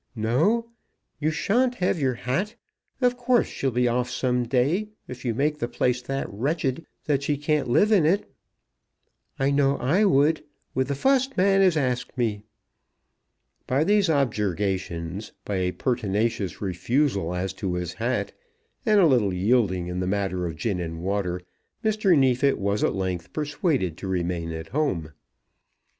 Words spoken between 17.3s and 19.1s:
as to his hat, and a